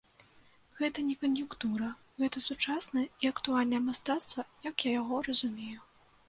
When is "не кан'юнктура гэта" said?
1.09-2.37